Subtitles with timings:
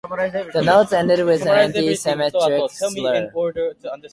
[0.53, 3.31] The notes ended with an anti-Semitic slur.